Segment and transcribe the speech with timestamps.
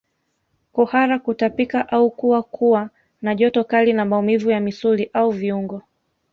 [0.73, 2.89] Kuhara kutapika au kuwa kuwa
[3.21, 5.81] na joto kali na maumivu ya misuli au viungo